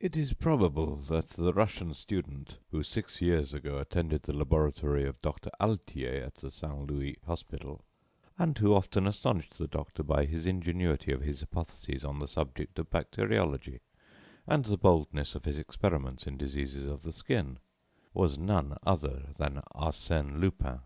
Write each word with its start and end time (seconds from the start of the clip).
It 0.00 0.18
is 0.18 0.34
probable 0.34 0.96
that 0.96 1.30
the 1.30 1.54
Russian 1.54 1.94
student 1.94 2.58
who, 2.72 2.82
six 2.82 3.22
years 3.22 3.54
ago, 3.54 3.78
attended 3.78 4.24
the 4.24 4.36
laboratory 4.36 5.06
of 5.06 5.18
Doctor 5.22 5.50
Altier 5.58 6.26
at 6.26 6.34
the 6.34 6.50
Saint 6.50 6.90
Louis 6.90 7.16
Hospital, 7.24 7.82
and 8.36 8.58
who 8.58 8.74
often 8.74 9.06
astonished 9.06 9.56
the 9.56 9.66
doctor 9.66 10.02
by 10.02 10.26
the 10.26 10.46
ingenuity 10.50 11.10
of 11.10 11.22
his 11.22 11.40
hypotheses 11.40 12.04
on 12.04 12.26
subjects 12.26 12.78
of 12.78 12.90
bacteriology 12.90 13.80
and 14.46 14.66
the 14.66 14.76
boldness 14.76 15.34
of 15.34 15.46
his 15.46 15.56
experiments 15.56 16.26
in 16.26 16.36
diseases 16.36 16.84
of 16.86 17.00
the 17.02 17.10
skin, 17.10 17.58
was 18.12 18.36
none 18.36 18.76
other 18.84 19.30
than 19.38 19.62
Arsène 19.74 20.38
Lupin. 20.38 20.80